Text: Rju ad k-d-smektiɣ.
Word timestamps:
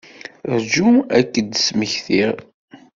Rju 0.61 0.89
ad 1.17 1.25
k-d-smektiɣ. 1.33 2.35